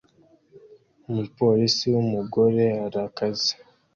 Umupolisi 1.09 1.85
w'umugore 1.93 2.65
arakaze 2.85 3.51